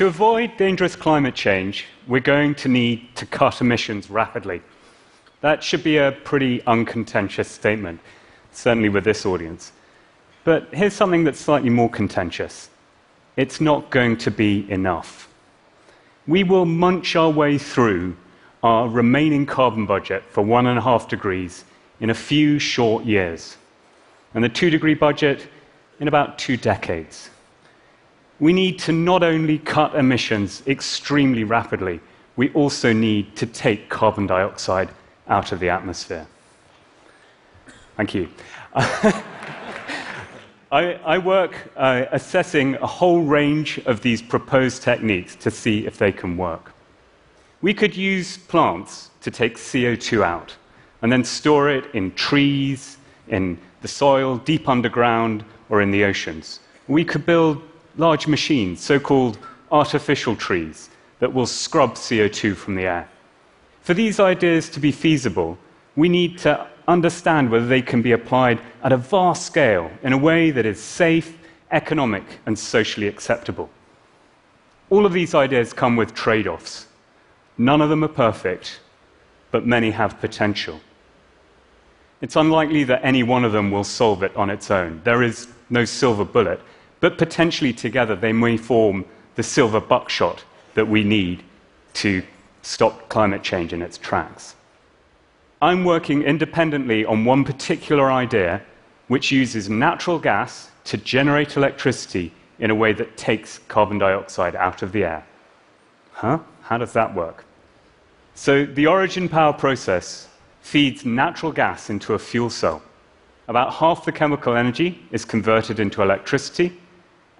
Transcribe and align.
To 0.00 0.06
avoid 0.06 0.56
dangerous 0.56 0.96
climate 0.96 1.34
change, 1.34 1.84
we're 2.06 2.20
going 2.20 2.54
to 2.54 2.68
need 2.68 3.14
to 3.16 3.26
cut 3.26 3.60
emissions 3.60 4.08
rapidly. 4.08 4.62
That 5.42 5.62
should 5.62 5.84
be 5.84 5.98
a 5.98 6.12
pretty 6.12 6.64
uncontentious 6.66 7.48
statement, 7.48 8.00
certainly 8.50 8.88
with 8.88 9.04
this 9.04 9.26
audience. 9.26 9.72
But 10.42 10.72
here's 10.72 10.94
something 10.94 11.24
that's 11.24 11.38
slightly 11.38 11.68
more 11.68 11.90
contentious 11.90 12.70
it's 13.36 13.60
not 13.60 13.90
going 13.90 14.16
to 14.16 14.30
be 14.30 14.64
enough. 14.70 15.28
We 16.26 16.44
will 16.44 16.64
munch 16.64 17.14
our 17.14 17.28
way 17.28 17.58
through 17.58 18.16
our 18.62 18.88
remaining 18.88 19.44
carbon 19.44 19.84
budget 19.84 20.22
for 20.30 20.40
one 20.40 20.66
and 20.66 20.78
a 20.78 20.82
half 20.82 21.08
degrees 21.08 21.66
in 22.00 22.08
a 22.08 22.14
few 22.14 22.58
short 22.58 23.04
years, 23.04 23.58
and 24.32 24.42
the 24.42 24.48
two 24.48 24.70
degree 24.70 24.94
budget 24.94 25.46
in 25.98 26.08
about 26.08 26.38
two 26.38 26.56
decades. 26.56 27.28
We 28.40 28.54
need 28.54 28.78
to 28.80 28.92
not 28.92 29.22
only 29.22 29.58
cut 29.58 29.94
emissions 29.94 30.62
extremely 30.66 31.44
rapidly, 31.44 32.00
we 32.36 32.50
also 32.52 32.92
need 32.92 33.36
to 33.36 33.46
take 33.46 33.90
carbon 33.90 34.26
dioxide 34.26 34.88
out 35.28 35.52
of 35.52 35.60
the 35.60 35.68
atmosphere. 35.68 36.26
Thank 37.96 38.14
you. 38.14 38.28
I, 40.72 40.94
I, 41.04 41.18
work 41.18 41.70
uh, 41.76 42.06
assessing 42.12 42.76
a 42.76 42.86
whole 42.86 43.22
range 43.22 43.78
of 43.84 44.00
these 44.00 44.22
proposed 44.22 44.82
techniques 44.82 45.34
to 45.36 45.50
see 45.50 45.84
if 45.86 45.98
they 45.98 46.12
can 46.12 46.36
work. 46.36 46.72
We 47.60 47.74
could 47.74 47.94
use 47.94 48.38
plants 48.38 49.10
to 49.20 49.30
take 49.30 49.56
CO2 49.56 50.22
out 50.22 50.56
and 51.02 51.12
then 51.12 51.24
store 51.24 51.68
it 51.68 51.92
in 51.94 52.12
trees, 52.14 52.96
in 53.28 53.58
the 53.82 53.88
soil, 53.88 54.38
deep 54.38 54.68
underground, 54.68 55.44
or 55.68 55.82
in 55.82 55.90
the 55.90 56.04
oceans. 56.04 56.60
We 56.88 57.04
could 57.04 57.26
build 57.26 57.62
large 57.96 58.26
machines, 58.26 58.80
so 58.80 58.98
called 58.98 59.38
artificial 59.70 60.36
trees, 60.36 60.90
that 61.18 61.32
will 61.32 61.46
scrub 61.46 61.94
CO2 61.94 62.56
from 62.56 62.74
the 62.74 62.84
air. 62.84 63.08
For 63.82 63.94
these 63.94 64.20
ideas 64.20 64.68
to 64.70 64.80
be 64.80 64.92
feasible, 64.92 65.58
we 65.96 66.08
need 66.08 66.38
to 66.38 66.66
understand 66.88 67.50
whether 67.50 67.66
they 67.66 67.82
can 67.82 68.02
be 68.02 68.12
applied 68.12 68.60
at 68.82 68.92
a 68.92 68.96
vast 68.96 69.46
scale 69.46 69.90
in 70.02 70.12
a 70.12 70.18
way 70.18 70.50
that 70.50 70.66
is 70.66 70.80
safe, 70.80 71.38
economic, 71.70 72.24
and 72.46 72.58
socially 72.58 73.06
acceptable. 73.06 73.70
All 74.90 75.06
of 75.06 75.12
these 75.12 75.34
ideas 75.34 75.72
come 75.72 75.96
with 75.96 76.14
trade 76.14 76.46
offs. 76.48 76.86
None 77.58 77.80
of 77.80 77.90
them 77.90 78.02
are 78.02 78.08
perfect, 78.08 78.80
but 79.50 79.66
many 79.66 79.90
have 79.90 80.20
potential. 80.20 80.80
It's 82.20 82.36
unlikely 82.36 82.84
that 82.84 83.04
any 83.04 83.22
one 83.22 83.44
of 83.44 83.52
them 83.52 83.70
will 83.70 83.84
solve 83.84 84.22
it 84.22 84.34
on 84.36 84.50
its 84.50 84.70
own. 84.70 85.00
There 85.04 85.22
is 85.22 85.48
no 85.70 85.84
silver 85.84 86.24
bullet, 86.24 86.60
but 87.00 87.18
potentially 87.18 87.72
together 87.72 88.14
they 88.14 88.32
may 88.32 88.56
form 88.56 89.04
the 89.34 89.42
silver 89.42 89.80
buckshot 89.80 90.44
that 90.74 90.86
we 90.86 91.02
need 91.02 91.42
to 91.94 92.22
stop 92.62 93.08
climate 93.08 93.42
change 93.42 93.72
in 93.72 93.82
its 93.82 93.98
tracks. 93.98 94.54
I'm 95.62 95.84
working 95.84 96.22
independently 96.22 97.04
on 97.04 97.24
one 97.24 97.44
particular 97.44 98.10
idea 98.10 98.62
which 99.08 99.30
uses 99.30 99.68
natural 99.68 100.18
gas 100.18 100.70
to 100.84 100.96
generate 100.96 101.56
electricity 101.56 102.32
in 102.58 102.70
a 102.70 102.74
way 102.74 102.92
that 102.92 103.16
takes 103.16 103.58
carbon 103.68 103.98
dioxide 103.98 104.54
out 104.54 104.82
of 104.82 104.92
the 104.92 105.04
air. 105.04 105.26
Huh? 106.12 106.38
How 106.62 106.78
does 106.78 106.92
that 106.92 107.14
work? 107.14 107.44
So, 108.34 108.64
the 108.64 108.86
Origen 108.86 109.28
Power 109.28 109.52
process 109.52 110.28
feeds 110.60 111.04
natural 111.04 111.52
gas 111.52 111.90
into 111.90 112.14
a 112.14 112.18
fuel 112.18 112.50
cell. 112.50 112.82
About 113.48 113.74
half 113.74 114.04
the 114.04 114.12
chemical 114.12 114.54
energy 114.54 115.02
is 115.10 115.24
converted 115.24 115.80
into 115.80 116.02
electricity, 116.02 116.78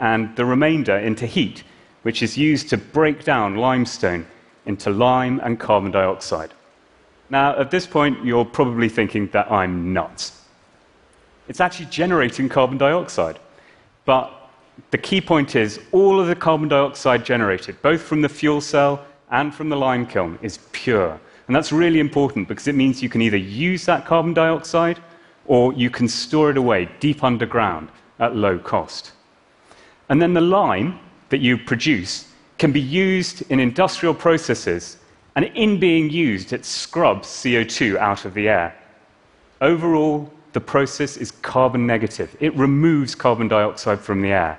and 0.00 0.34
the 0.34 0.44
remainder 0.44 0.97
into 0.97 1.27
heat, 1.27 1.62
which 2.03 2.22
is 2.22 2.37
used 2.37 2.69
to 2.71 2.77
break 2.77 3.22
down 3.25 3.56
limestone 3.56 4.27
into 4.66 4.91
lime 4.91 5.41
and 5.44 5.61
carbon 5.61 5.91
dioxide. 5.91 6.53
Now, 7.28 7.56
at 7.59 7.71
this 7.71 7.87
point, 7.87 8.25
you're 8.25 8.44
probably 8.44 8.89
thinking 8.89 9.28
that 9.28 9.50
I'm 9.50 9.93
nuts. 9.93 10.44
It's 11.49 11.60
actually 11.60 11.87
generating 11.87 12.49
carbon 12.49 12.78
dioxide. 12.78 13.39
But 14.05 14.33
the 14.91 14.99
key 14.99 15.21
point 15.21 15.55
is 15.55 15.78
all 15.93 16.19
of 16.19 16.27
the 16.27 16.34
carbon 16.34 16.69
dioxide 16.69 17.25
generated, 17.25 17.81
both 17.83 18.03
from 18.03 18.22
the 18.22 18.28
fuel 18.28 18.60
cell 18.60 19.05
and 19.31 19.55
from 19.55 19.69
the 19.69 19.77
lime 19.77 20.06
kiln 20.06 20.39
is 20.43 20.59
pure. 20.72 21.21
And 21.47 21.55
that's 21.55 21.72
really 21.72 22.00
important 22.00 22.49
because 22.49 22.69
it 22.69 22.75
means 22.75 23.03
you 23.03 23.09
can 23.09 23.22
either 23.22 23.37
use 23.37 23.84
that 23.87 24.06
carbon 24.06 24.34
dioxide 24.34 25.00
or 25.47 25.72
you 25.72 25.91
can 25.91 26.09
store 26.09 26.50
it 26.50 26.56
away 26.56 26.89
deep 27.00 27.22
underground 27.22 27.89
at 28.19 28.34
low 28.34 28.59
cost. 28.59 29.12
And 30.10 30.21
then 30.21 30.34
the 30.34 30.41
lime 30.41 30.98
that 31.31 31.41
you 31.41 31.56
produce 31.56 32.28
can 32.59 32.72
be 32.72 32.81
used 32.81 33.43
in 33.50 33.60
industrial 33.60 34.12
processes, 34.12 34.98
and 35.37 35.47
in 35.47 35.81
being 35.81 36.10
used, 36.10 36.53
it 36.53 36.65
scrubs 36.66 37.28
CO2 37.28 37.97
out 37.97 38.25
of 38.25 38.34
the 38.34 38.48
air. 38.48 38.76
Overall, 39.60 40.31
the 40.53 40.60
process 40.60 41.16
is 41.16 41.31
carbon 41.31 41.87
negative. 41.87 42.37
It 42.41 42.54
removes 42.56 43.15
carbon 43.15 43.47
dioxide 43.47 44.00
from 44.00 44.21
the 44.21 44.32
air. 44.32 44.59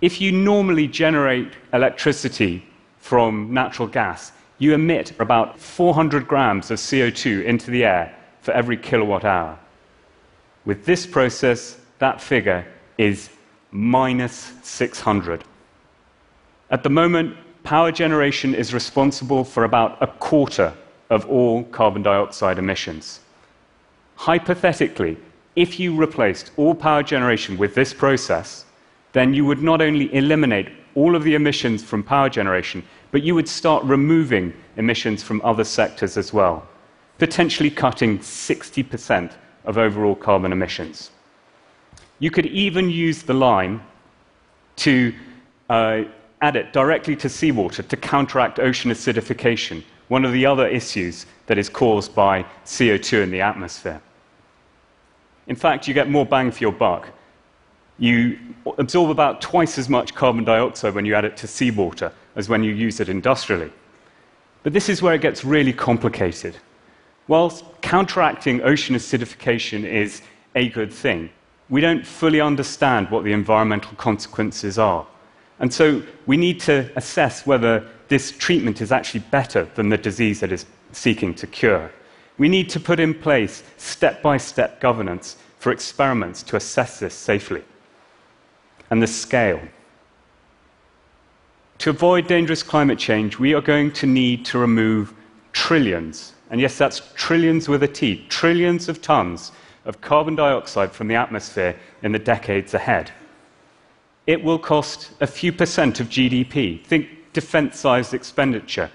If 0.00 0.20
you 0.20 0.32
normally 0.32 0.88
generate 0.88 1.52
electricity 1.72 2.66
from 2.98 3.54
natural 3.54 3.86
gas, 3.86 4.32
you 4.58 4.74
emit 4.74 5.12
about 5.20 5.60
400 5.60 6.26
grams 6.26 6.72
of 6.72 6.78
CO2 6.78 7.44
into 7.44 7.70
the 7.70 7.84
air 7.84 8.14
for 8.40 8.50
every 8.52 8.76
kilowatt 8.76 9.24
hour. 9.24 9.56
With 10.64 10.84
this 10.84 11.06
process, 11.06 11.78
that 12.00 12.20
figure 12.20 12.66
is 12.98 13.30
minus 13.72 14.52
600. 14.62 15.44
At 16.70 16.82
the 16.82 16.90
moment, 16.90 17.36
power 17.64 17.90
generation 17.90 18.54
is 18.54 18.74
responsible 18.74 19.44
for 19.44 19.64
about 19.64 20.00
a 20.02 20.06
quarter 20.06 20.74
of 21.10 21.26
all 21.26 21.64
carbon 21.64 22.02
dioxide 22.02 22.58
emissions. 22.58 23.20
Hypothetically, 24.16 25.16
if 25.56 25.80
you 25.80 25.94
replaced 25.94 26.50
all 26.56 26.74
power 26.74 27.02
generation 27.02 27.58
with 27.58 27.74
this 27.74 27.92
process, 27.92 28.64
then 29.12 29.34
you 29.34 29.44
would 29.44 29.62
not 29.62 29.82
only 29.82 30.14
eliminate 30.14 30.68
all 30.94 31.16
of 31.16 31.24
the 31.24 31.34
emissions 31.34 31.82
from 31.82 32.02
power 32.02 32.28
generation, 32.28 32.82
but 33.10 33.22
you 33.22 33.34
would 33.34 33.48
start 33.48 33.84
removing 33.84 34.52
emissions 34.76 35.22
from 35.22 35.40
other 35.44 35.64
sectors 35.64 36.16
as 36.16 36.32
well, 36.32 36.66
potentially 37.18 37.70
cutting 37.70 38.18
60% 38.18 39.32
of 39.64 39.78
overall 39.78 40.14
carbon 40.14 40.52
emissions. 40.52 41.10
You 42.22 42.30
could 42.30 42.46
even 42.46 42.88
use 42.88 43.22
the 43.22 43.34
lime 43.34 43.82
to 44.76 45.12
uh, 45.68 46.02
add 46.40 46.54
it 46.54 46.72
directly 46.72 47.16
to 47.16 47.28
seawater 47.28 47.82
to 47.82 47.96
counteract 47.96 48.60
ocean 48.60 48.90
acidification, 48.90 49.82
one 50.06 50.24
of 50.24 50.32
the 50.32 50.46
other 50.46 50.68
issues 50.68 51.26
that 51.46 51.58
is 51.58 51.68
caused 51.68 52.14
by 52.14 52.44
CO2 52.64 53.24
in 53.24 53.30
the 53.30 53.40
atmosphere. 53.40 54.00
In 55.48 55.56
fact, 55.56 55.88
you 55.88 55.94
get 55.94 56.08
more 56.08 56.24
bang 56.24 56.52
for 56.52 56.60
your 56.60 56.72
buck 56.72 57.08
you 57.98 58.38
absorb 58.78 59.10
about 59.10 59.40
twice 59.40 59.78
as 59.78 59.88
much 59.88 60.14
carbon 60.14 60.44
dioxide 60.44 60.94
when 60.94 61.04
you 61.04 61.14
add 61.14 61.24
it 61.24 61.36
to 61.36 61.46
seawater 61.46 62.12
as 62.36 62.48
when 62.48 62.64
you 62.64 62.72
use 62.72 63.00
it 63.00 63.08
industrially. 63.08 63.70
But 64.62 64.72
this 64.72 64.88
is 64.88 65.02
where 65.02 65.14
it 65.14 65.20
gets 65.20 65.44
really 65.44 65.72
complicated. 65.72 66.56
Whilst 67.28 67.64
counteracting 67.80 68.62
ocean 68.62 68.96
acidification 68.96 69.84
is 69.84 70.22
a 70.56 70.68
good 70.70 70.92
thing, 70.92 71.30
we 71.72 71.80
don't 71.80 72.06
fully 72.06 72.38
understand 72.38 73.10
what 73.10 73.24
the 73.24 73.32
environmental 73.32 73.96
consequences 73.96 74.78
are. 74.78 75.06
And 75.58 75.72
so 75.72 76.02
we 76.26 76.36
need 76.36 76.60
to 76.60 76.92
assess 76.96 77.46
whether 77.46 77.88
this 78.08 78.30
treatment 78.30 78.82
is 78.82 78.92
actually 78.92 79.20
better 79.30 79.64
than 79.74 79.88
the 79.88 79.96
disease 79.96 80.40
that 80.40 80.52
is 80.52 80.66
seeking 80.92 81.32
to 81.36 81.46
cure. 81.46 81.90
We 82.36 82.50
need 82.50 82.68
to 82.68 82.78
put 82.78 83.00
in 83.00 83.14
place 83.14 83.62
step 83.78 84.20
by 84.20 84.36
step 84.36 84.82
governance 84.82 85.38
for 85.60 85.72
experiments 85.72 86.42
to 86.42 86.56
assess 86.56 87.00
this 87.00 87.14
safely 87.14 87.64
and 88.90 89.02
the 89.02 89.06
scale. 89.06 89.62
To 91.78 91.88
avoid 91.88 92.26
dangerous 92.26 92.62
climate 92.62 92.98
change, 92.98 93.38
we 93.38 93.54
are 93.54 93.62
going 93.62 93.92
to 93.92 94.06
need 94.06 94.44
to 94.44 94.58
remove 94.58 95.14
trillions, 95.54 96.34
and 96.50 96.60
yes, 96.60 96.76
that's 96.76 97.00
trillions 97.14 97.66
with 97.66 97.82
a 97.82 97.88
T, 97.88 98.26
trillions 98.28 98.90
of 98.90 99.00
tons 99.00 99.52
of 99.84 100.00
carbon 100.00 100.34
dioxide 100.34 100.92
from 100.92 101.08
the 101.08 101.14
atmosphere 101.14 101.76
in 102.02 102.12
the 102.12 102.18
decades 102.18 102.74
ahead. 102.74 103.10
It 104.26 104.42
will 104.42 104.58
cost 104.58 105.10
a 105.20 105.26
few 105.26 105.52
percent 105.52 106.00
of 106.00 106.08
GDP. 106.08 106.84
Think 106.84 107.08
defense 107.32 107.78
sized 107.78 108.14
expenditure, 108.14 108.90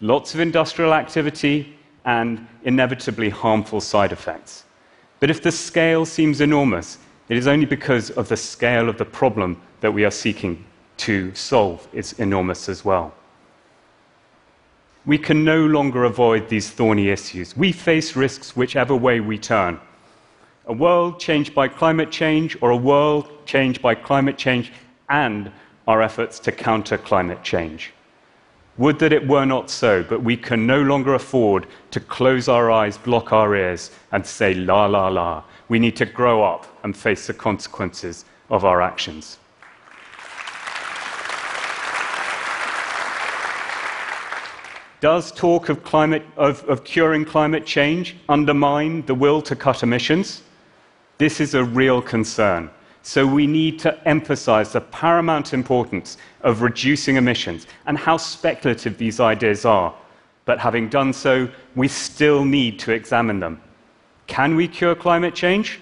lots 0.00 0.34
of 0.34 0.40
industrial 0.40 0.94
activity, 0.94 1.76
and 2.04 2.46
inevitably 2.64 3.28
harmful 3.28 3.80
side 3.80 4.12
effects. 4.12 4.64
But 5.18 5.30
if 5.30 5.42
the 5.42 5.52
scale 5.52 6.06
seems 6.06 6.40
enormous, 6.40 6.98
it 7.28 7.36
is 7.36 7.46
only 7.46 7.66
because 7.66 8.10
of 8.10 8.28
the 8.28 8.36
scale 8.36 8.88
of 8.88 8.96
the 8.96 9.04
problem 9.04 9.60
that 9.80 9.92
we 9.92 10.04
are 10.04 10.10
seeking 10.10 10.64
to 10.96 11.34
solve 11.34 11.86
is 11.92 12.14
enormous 12.14 12.68
as 12.68 12.84
well. 12.84 13.12
We 15.06 15.18
can 15.18 15.44
no 15.44 15.64
longer 15.66 16.04
avoid 16.04 16.48
these 16.48 16.70
thorny 16.70 17.08
issues. 17.08 17.56
We 17.56 17.72
face 17.72 18.16
risks 18.16 18.56
whichever 18.56 18.94
way 18.94 19.20
we 19.20 19.38
turn. 19.38 19.80
A 20.70 20.72
world 20.72 21.18
changed 21.18 21.52
by 21.52 21.66
climate 21.66 22.12
change, 22.12 22.56
or 22.60 22.70
a 22.70 22.76
world 22.76 23.44
changed 23.44 23.82
by 23.82 23.96
climate 23.96 24.38
change 24.38 24.72
and 25.08 25.50
our 25.88 26.00
efforts 26.00 26.38
to 26.38 26.52
counter 26.52 26.96
climate 26.96 27.42
change. 27.42 27.92
Would 28.78 29.00
that 29.00 29.12
it 29.12 29.26
were 29.26 29.44
not 29.44 29.68
so, 29.68 30.04
but 30.04 30.22
we 30.22 30.36
can 30.36 30.68
no 30.68 30.80
longer 30.80 31.14
afford 31.14 31.66
to 31.90 31.98
close 31.98 32.48
our 32.48 32.70
eyes, 32.70 32.96
block 32.96 33.32
our 33.32 33.56
ears, 33.56 33.90
and 34.12 34.24
say, 34.24 34.54
la, 34.54 34.86
la, 34.86 35.08
la. 35.08 35.42
We 35.68 35.80
need 35.80 35.96
to 35.96 36.06
grow 36.06 36.44
up 36.44 36.68
and 36.84 36.96
face 36.96 37.26
the 37.26 37.34
consequences 37.34 38.24
of 38.48 38.64
our 38.64 38.80
actions. 38.80 39.38
Does 45.00 45.32
talk 45.32 45.68
of, 45.68 45.82
climate, 45.82 46.24
of, 46.36 46.62
of 46.68 46.84
curing 46.84 47.24
climate 47.24 47.66
change 47.66 48.14
undermine 48.28 49.04
the 49.06 49.16
will 49.16 49.42
to 49.42 49.56
cut 49.56 49.82
emissions? 49.82 50.44
This 51.20 51.38
is 51.38 51.52
a 51.52 51.62
real 51.62 52.00
concern. 52.00 52.70
So 53.02 53.26
we 53.26 53.46
need 53.46 53.78
to 53.80 54.08
emphasize 54.08 54.72
the 54.72 54.80
paramount 54.80 55.52
importance 55.52 56.16
of 56.40 56.62
reducing 56.62 57.16
emissions 57.16 57.66
and 57.84 57.98
how 57.98 58.16
speculative 58.16 58.96
these 58.96 59.20
ideas 59.20 59.66
are. 59.66 59.94
But 60.46 60.58
having 60.58 60.88
done 60.88 61.12
so, 61.12 61.50
we 61.76 61.88
still 61.88 62.42
need 62.46 62.78
to 62.78 62.92
examine 62.92 63.38
them. 63.38 63.60
Can 64.28 64.56
we 64.56 64.66
cure 64.66 64.94
climate 64.94 65.34
change? 65.34 65.78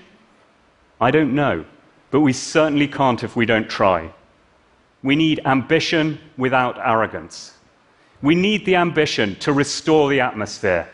I 1.01 1.13
don't 1.13 1.37
know, 1.37 1.65
but 2.11 2.19
we 2.19 2.33
certainly 2.33 2.89
can't 2.89 3.23
if 3.23 3.37
we 3.37 3.47
don't 3.47 3.71
try. 3.71 4.13
We 5.05 5.15
need 5.15 5.41
ambition 5.45 6.19
without 6.37 6.85
arrogance. 6.85 7.55
We 8.23 8.35
need 8.35 8.67
the 8.67 8.75
ambition 8.75 9.37
to 9.37 9.53
restore 9.53 10.11
the 10.11 10.21
atmosphere, 10.21 10.89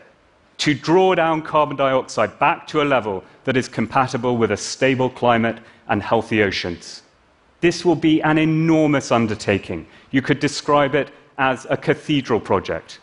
to 0.57 0.73
draw 0.73 1.15
down 1.15 1.41
carbon 1.41 1.77
dioxide 1.77 2.37
back 2.39 2.67
to 2.67 2.81
a 2.81 2.83
level 2.83 3.23
that 3.43 3.57
is 3.57 3.67
compatible 3.67 4.37
with 4.37 4.51
a 4.51 4.57
stable 4.57 5.09
climate 5.09 5.59
and 5.87 6.01
healthy 6.01 6.41
oceans. 6.41 7.03
This 7.61 7.83
will 7.83 7.95
be 7.95 8.21
an 8.21 8.37
enormous 8.37 9.11
undertaking. 9.11 9.87
You 10.11 10.21
could 10.21 10.39
describe 10.39 10.95
it 10.95 11.09
as 11.37 11.65
a 11.69 11.77
cathedral 11.77 12.39
project. 12.39 12.99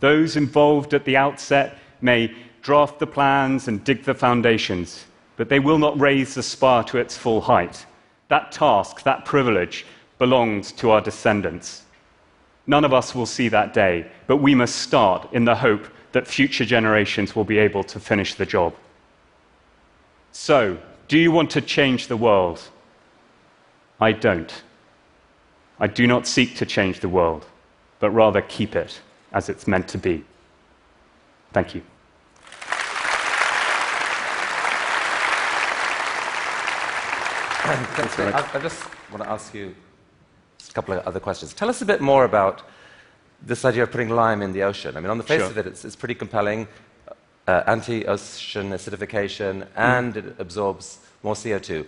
Those 0.00 0.36
involved 0.36 0.94
at 0.94 1.04
the 1.04 1.16
outset 1.16 1.78
may 2.00 2.34
draft 2.62 2.98
the 2.98 3.06
plans 3.06 3.68
and 3.68 3.84
dig 3.84 4.04
the 4.04 4.14
foundations, 4.14 5.06
but 5.36 5.48
they 5.48 5.60
will 5.60 5.78
not 5.78 6.00
raise 6.00 6.34
the 6.34 6.42
spire 6.42 6.82
to 6.84 6.98
its 6.98 7.16
full 7.16 7.40
height. 7.40 7.86
That 8.28 8.52
task, 8.52 9.02
that 9.04 9.24
privilege, 9.24 9.86
belongs 10.18 10.72
to 10.72 10.90
our 10.90 11.00
descendants. 11.00 11.84
None 12.66 12.84
of 12.84 12.92
us 12.92 13.14
will 13.14 13.26
see 13.26 13.48
that 13.48 13.72
day, 13.72 14.10
but 14.26 14.38
we 14.38 14.54
must 14.54 14.76
start 14.76 15.28
in 15.32 15.44
the 15.44 15.54
hope 15.54 15.86
that 16.16 16.26
future 16.26 16.64
generations 16.64 17.36
will 17.36 17.44
be 17.44 17.58
able 17.58 17.84
to 17.84 18.00
finish 18.00 18.36
the 18.36 18.46
job. 18.46 18.74
So, 20.32 20.78
do 21.08 21.18
you 21.18 21.30
want 21.30 21.50
to 21.50 21.60
change 21.60 22.06
the 22.06 22.16
world? 22.16 22.58
I 24.00 24.12
don't. 24.12 24.62
I 25.78 25.88
do 25.88 26.06
not 26.06 26.26
seek 26.26 26.56
to 26.56 26.64
change 26.64 27.00
the 27.00 27.10
world, 27.10 27.44
but 28.00 28.08
rather 28.08 28.40
keep 28.40 28.74
it 28.74 28.98
as 29.34 29.50
it's 29.50 29.66
meant 29.66 29.88
to 29.88 29.98
be. 29.98 30.24
Thank 31.52 31.74
you. 31.74 31.82
Thanks, 37.96 38.18
I, 38.18 38.50
I 38.54 38.58
just 38.62 38.82
want 39.10 39.22
to 39.22 39.28
ask 39.28 39.52
you 39.52 39.74
a 40.66 40.72
couple 40.72 40.94
of 40.94 41.06
other 41.06 41.20
questions. 41.20 41.52
Tell 41.52 41.68
us 41.68 41.82
a 41.82 41.84
bit 41.84 42.00
more 42.00 42.24
about 42.24 42.62
this 43.46 43.64
idea 43.64 43.84
of 43.84 43.90
putting 43.90 44.10
lime 44.10 44.42
in 44.42 44.52
the 44.52 44.62
ocean. 44.62 44.96
I 44.96 45.00
mean, 45.00 45.10
on 45.10 45.18
the 45.18 45.24
face 45.24 45.40
Sure. 45.40 45.50
of 45.50 45.56
it, 45.58 45.66
it's, 45.66 45.84
it's 45.84 45.96
pretty 45.96 46.14
compelling. 46.14 46.66
Uh, 47.46 47.62
anti-ocean 47.68 48.70
acidification, 48.70 49.68
and 49.76 50.16
it 50.16 50.34
absorbs 50.40 50.98
more 51.22 51.34
CO2. 51.34 51.86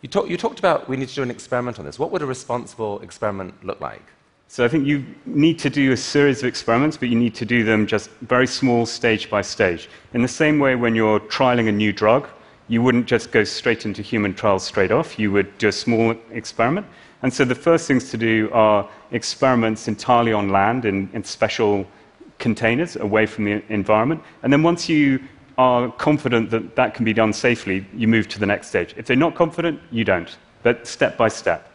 You, 0.00 0.08
talk, 0.08 0.30
you 0.30 0.38
talked 0.38 0.58
about 0.58 0.88
we 0.88 0.96
need 0.96 1.08
to 1.10 1.14
do 1.14 1.22
an 1.22 1.30
experiment 1.30 1.78
on 1.78 1.84
this. 1.84 1.98
What 1.98 2.10
would 2.10 2.22
a 2.22 2.26
responsible 2.26 3.00
experiment 3.00 3.52
look 3.62 3.82
like? 3.82 4.02
So 4.48 4.64
I 4.64 4.68
think 4.68 4.86
you 4.86 5.04
need 5.26 5.58
to 5.58 5.68
do 5.68 5.92
a 5.92 5.96
series 5.96 6.38
of 6.38 6.46
experiments, 6.46 6.96
but 6.96 7.10
you 7.10 7.16
need 7.16 7.34
to 7.34 7.44
do 7.44 7.64
them 7.64 7.86
just 7.86 8.08
very 8.22 8.46
small, 8.46 8.86
stage 8.86 9.28
by 9.28 9.42
stage. 9.42 9.90
In 10.14 10.22
the 10.22 10.28
same 10.28 10.58
way, 10.58 10.74
when 10.74 10.94
you're 10.94 11.20
trialing 11.20 11.68
a 11.68 11.72
new 11.72 11.92
drug, 11.92 12.26
you 12.68 12.82
wouldn't 12.82 13.06
just 13.06 13.30
go 13.30 13.44
straight 13.44 13.84
into 13.84 14.02
human 14.02 14.34
trials 14.34 14.64
straight 14.64 14.90
off. 14.90 15.18
You 15.18 15.32
would 15.32 15.56
do 15.58 15.68
a 15.68 15.72
small 15.72 16.14
experiment. 16.30 16.86
And 17.22 17.32
so 17.32 17.44
the 17.44 17.54
first 17.54 17.86
things 17.86 18.10
to 18.10 18.16
do 18.16 18.50
are 18.52 18.88
experiments 19.10 19.88
entirely 19.88 20.32
on 20.32 20.50
land 20.50 20.84
in, 20.84 21.08
in 21.12 21.24
special 21.24 21.86
containers 22.38 22.96
away 22.96 23.26
from 23.26 23.44
the 23.44 23.62
environment. 23.68 24.22
And 24.42 24.52
then 24.52 24.62
once 24.62 24.88
you 24.88 25.20
are 25.56 25.90
confident 25.92 26.50
that 26.50 26.76
that 26.76 26.94
can 26.94 27.04
be 27.04 27.12
done 27.12 27.32
safely, 27.32 27.86
you 27.94 28.08
move 28.08 28.28
to 28.28 28.38
the 28.38 28.46
next 28.46 28.68
stage. 28.68 28.94
If 28.96 29.06
they're 29.06 29.16
not 29.16 29.34
confident, 29.34 29.80
you 29.90 30.04
don't, 30.04 30.36
but 30.62 30.86
step 30.86 31.16
by 31.16 31.28
step. 31.28 31.70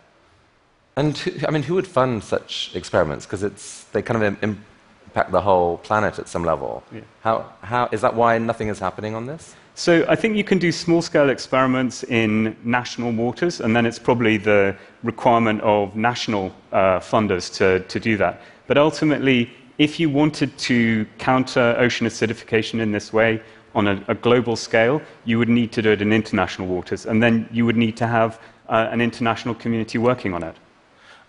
And 0.96 1.18
who, 1.18 1.48
I 1.48 1.52
mean, 1.52 1.64
who 1.64 1.76
would 1.76 1.88
fund 1.88 2.24
such 2.24 2.72
experiments? 2.76 3.26
Because 3.26 3.44
it's 3.44 3.86
they 3.86 4.02
kind 4.02 4.22
of 4.22 4.44
im- 4.44 4.66
impact 5.10 5.32
the 5.32 5.42
whole 5.42 5.78
planet 5.78 6.20
at 6.20 6.28
some 6.28 6.46
level. 6.46 6.84
Yeah. 6.92 7.02
How, 7.22 7.36
how 7.62 7.90
is 7.92 8.02
that 8.02 8.14
why 8.14 8.38
nothing 8.38 8.70
is 8.70 8.80
happening 8.80 9.16
on 9.16 9.26
this? 9.26 9.56
So 9.74 10.06
I 10.08 10.16
think 10.16 10.36
you 10.36 10.44
can 10.44 10.60
do 10.60 10.72
small 10.72 11.02
scale 11.02 11.30
experiments 11.30 12.04
in 12.04 12.56
national 12.64 13.12
waters, 13.14 13.62
and 13.62 13.76
then 13.76 13.86
it's 13.86 14.00
probably 14.00 14.38
the 14.38 14.76
requirement 15.04 15.62
of 15.62 15.96
national 15.96 16.52
uh, 16.72 17.00
funders 17.00 17.52
to, 17.58 17.80
to 17.80 18.00
do 18.00 18.18
that. 18.18 18.42
But 18.68 18.78
ultimately, 18.78 19.50
if 19.78 20.00
you 20.00 20.10
wanted 20.10 20.56
to 20.70 21.06
counter 21.18 21.76
ocean 21.80 22.06
acidification 22.08 22.82
in 22.82 22.92
this 22.92 23.12
way 23.14 23.42
on 23.74 23.88
a, 23.88 24.04
a 24.08 24.16
global 24.16 24.56
scale, 24.56 25.02
you 25.26 25.40
would 25.40 25.50
need 25.50 25.72
to 25.72 25.82
do 25.82 25.92
it 25.92 26.02
in 26.02 26.14
international 26.14 26.68
waters, 26.68 27.06
and 27.06 27.24
then 27.24 27.48
you 27.52 27.66
would 27.66 27.78
need 27.78 27.96
to 27.98 28.06
have 28.06 28.40
uh, 28.68 28.90
an 28.92 29.02
international 29.02 29.56
community 29.56 29.98
working 29.98 30.34
on 30.34 30.44
it. 30.44 30.56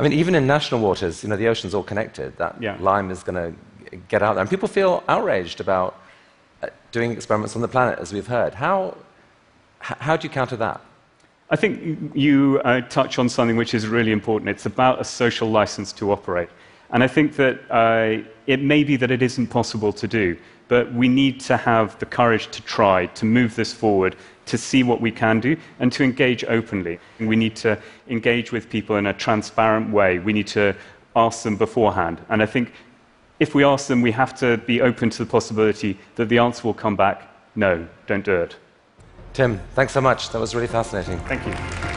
I 0.01 0.03
mean, 0.03 0.13
even 0.15 0.35
in 0.35 0.47
national 0.47 0.81
waters, 0.81 1.23
you 1.23 1.29
know, 1.29 1.37
the 1.37 1.49
ocean's 1.49 1.75
all 1.75 1.83
connected. 1.83 2.37
That 2.39 2.57
Yeah. 2.59 2.77
lime 2.81 3.11
is 3.11 3.23
going 3.23 3.35
to 3.45 3.97
get 4.09 4.23
out 4.23 4.35
there. 4.35 4.41
And 4.41 4.49
people 4.49 4.69
feel 4.69 5.03
outraged 5.09 5.61
about 5.61 5.95
uh, 6.63 6.69
doing 6.91 7.13
experiments 7.13 7.55
on 7.55 7.61
the 7.61 7.69
planet, 7.69 7.99
as 7.99 8.13
we've 8.13 8.27
heard. 8.27 8.55
How, 8.55 8.97
how 9.81 10.17
do 10.17 10.27
you 10.27 10.33
counter 10.33 10.57
that? 10.57 10.81
I 11.51 11.57
think 11.57 12.13
you 12.15 12.61
uh, 12.65 12.81
touch 12.83 13.19
on 13.19 13.29
something 13.29 13.57
which 13.57 13.75
is 13.75 13.87
really 13.87 14.13
important. 14.13 14.49
It's 14.49 14.67
about 14.67 15.01
a 15.01 15.05
social 15.05 15.51
license 15.51 15.93
to 15.95 16.13
operate. 16.13 16.49
And 16.93 17.03
I 17.05 17.09
think 17.09 17.37
that 17.37 17.59
uh, 17.71 18.23
it 18.47 18.61
may 18.63 18.85
be 18.85 18.97
that 18.97 19.11
it 19.11 19.21
isn't 19.21 19.49
possible 19.49 19.93
to 19.93 20.09
do, 20.09 20.37
but 20.69 20.93
we 20.95 21.09
need 21.09 21.41
to 21.41 21.57
have 21.57 21.99
the 21.99 22.07
courage 22.07 22.51
to 22.53 22.63
try, 22.63 23.07
to 23.07 23.25
move 23.27 23.55
this 23.55 23.73
forward, 23.73 24.17
to 24.51 24.59
see 24.59 24.83
what 24.83 25.01
we 25.01 25.11
can 25.11 25.41
do, 25.41 25.57
and 25.79 25.91
to 25.93 26.05
engage 26.05 26.45
openly. 26.45 26.99
We 27.19 27.37
need 27.37 27.57
to 27.57 27.79
engage 28.09 28.53
with 28.53 28.69
people 28.69 28.97
in 28.97 29.07
a 29.07 29.15
transparent 29.15 29.91
way. 29.91 30.19
We 30.19 30.33
need 30.33 30.49
to 30.49 30.75
ask 31.17 31.43
them 31.43 31.57
beforehand. 31.57 32.21
And 32.29 32.43
I 32.43 32.47
think 32.47 32.73
if 33.39 33.55
we 33.55 33.65
ask 33.65 33.87
them, 33.89 34.03
we 34.03 34.13
have 34.13 34.39
to 34.41 34.59
be 34.59 34.81
open 34.81 35.11
to 35.11 35.25
the 35.25 35.31
possibility 35.31 35.99
that 36.17 36.29
the 36.29 36.39
answer 36.39 36.63
will 36.67 36.75
come 36.75 36.97
back 36.97 37.31
no, 37.57 37.87
don't 38.07 38.25
do 38.25 38.37
it. 38.37 38.57
Tim, 39.33 39.61
thanks 39.75 39.93
so 39.93 40.01
much. 40.01 40.31
That 40.31 40.39
was 40.39 40.55
really 40.55 40.69
fascinating. 40.69 41.19
Thank 41.21 41.47
you. 41.47 41.90